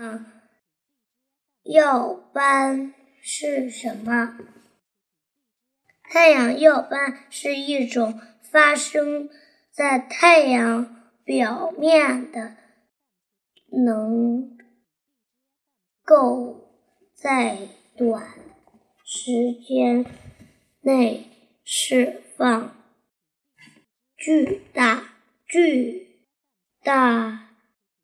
[0.00, 0.24] 嗯，
[1.64, 4.38] 耀斑是什么？
[6.04, 9.28] 太阳耀斑是一种发生
[9.72, 12.56] 在太阳表面的，
[13.72, 14.56] 能
[16.04, 16.70] 够
[17.12, 17.58] 在
[17.96, 18.24] 短
[19.04, 20.06] 时间
[20.82, 21.26] 内
[21.64, 22.72] 释放
[24.16, 26.22] 巨大、巨
[26.84, 27.48] 大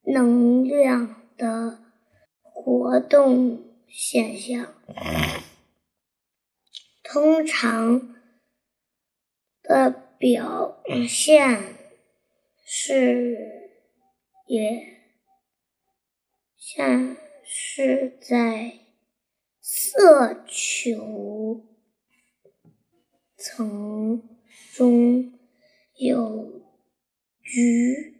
[0.03, 1.84] 能量的。
[2.65, 4.75] 活动现象
[7.03, 8.17] 通常
[9.63, 11.77] 的表现
[12.65, 13.71] 是，
[14.47, 15.03] 也
[16.57, 18.79] 像是在
[19.61, 21.67] 色球
[23.37, 24.39] 层
[24.73, 25.39] 中
[25.97, 26.63] 有
[27.43, 28.14] 橘。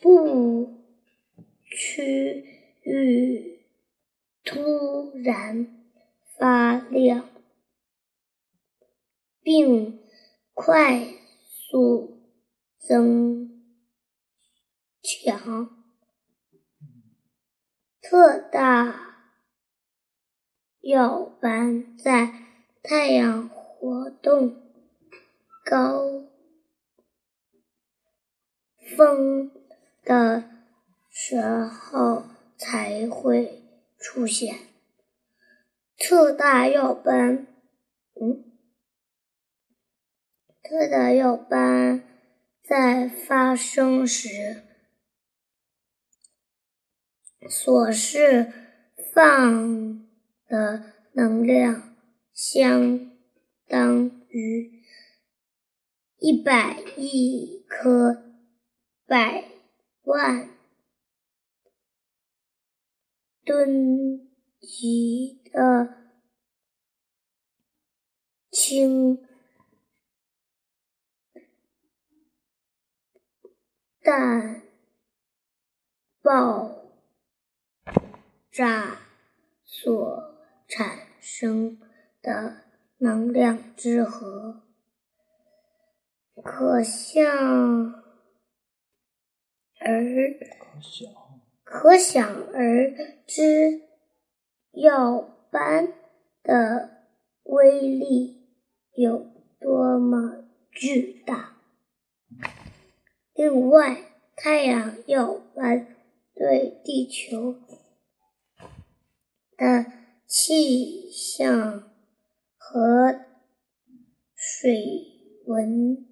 [0.00, 0.80] 不
[1.70, 2.44] 区
[2.82, 3.60] 域
[4.42, 5.88] 突然
[6.38, 7.28] 发亮，
[9.42, 10.00] 并
[10.54, 11.06] 快
[11.46, 12.18] 速
[12.78, 13.62] 增
[15.02, 15.68] 强，
[18.00, 19.16] 特大
[20.80, 22.46] 耀斑在
[22.82, 24.56] 太阳活动
[25.62, 26.24] 高
[28.96, 29.59] 峰。
[30.10, 30.42] 的
[31.08, 32.24] 时候
[32.58, 33.62] 才会
[33.96, 34.56] 出现
[35.96, 37.46] 特大耀斑。
[38.20, 38.42] 嗯，
[40.64, 42.02] 特大耀斑
[42.60, 44.64] 在发生时
[47.48, 48.52] 所释
[49.14, 50.08] 放
[50.48, 51.94] 的能量
[52.34, 53.12] 相
[53.68, 54.82] 当于
[56.18, 58.24] 一百亿颗
[59.06, 59.59] 百。
[60.10, 60.50] 万
[63.44, 64.28] 吨
[64.60, 65.94] 级的
[68.50, 69.24] 氢
[74.02, 74.62] 弹
[76.20, 76.90] 爆
[78.50, 79.02] 炸
[79.64, 80.34] 所
[80.66, 81.78] 产生
[82.20, 82.64] 的
[82.98, 84.64] 能量之和，
[86.42, 88.09] 可向。
[89.80, 90.04] 而
[91.64, 92.92] 可想而
[93.26, 93.80] 知，
[94.72, 95.20] 耀
[95.50, 95.94] 斑
[96.42, 97.04] 的
[97.44, 98.46] 威力
[98.94, 99.26] 有
[99.58, 101.56] 多么巨大。
[103.34, 103.96] 另外，
[104.36, 105.96] 太阳耀斑
[106.34, 107.54] 对地球
[109.56, 109.86] 的
[110.26, 111.90] 气象
[112.58, 113.20] 和
[114.34, 114.74] 水
[115.46, 116.06] 文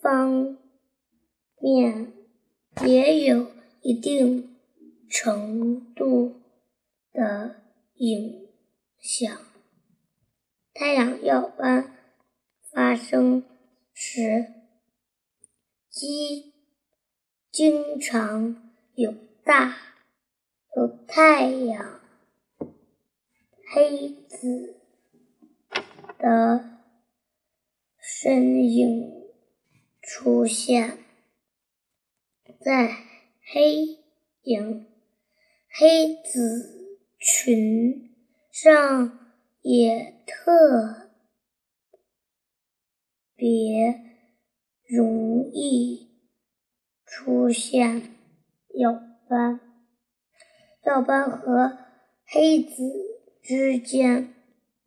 [0.00, 0.56] 方
[1.60, 2.17] 面。
[2.86, 3.50] 也有
[3.82, 4.56] 一定
[5.10, 6.40] 程度
[7.12, 7.56] 的
[7.94, 8.48] 影
[8.98, 9.38] 响。
[10.72, 11.96] 太阳耀斑
[12.70, 13.42] 发生
[13.92, 14.52] 时，
[15.90, 16.52] 经
[17.50, 19.12] 经常有
[19.44, 19.76] 大
[20.76, 22.00] 有太阳
[23.74, 24.76] 黑子
[26.18, 26.78] 的
[27.98, 29.10] 身影
[30.00, 31.07] 出现。
[32.60, 32.88] 在
[33.52, 33.98] 黑
[34.42, 34.86] 影、
[35.68, 38.10] 黑子群
[38.50, 41.08] 上也特
[43.36, 44.00] 别
[44.84, 46.08] 容易
[47.06, 48.16] 出现
[48.74, 48.92] 耀
[49.28, 49.60] 斑。
[50.84, 51.78] 耀斑和
[52.24, 52.82] 黑子
[53.40, 54.34] 之间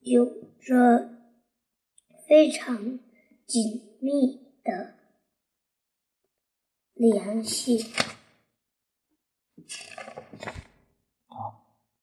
[0.02, 0.26] 有
[0.60, 1.10] 着
[2.28, 3.00] 非常
[3.48, 5.01] 紧密的。
[7.02, 7.84] 联系。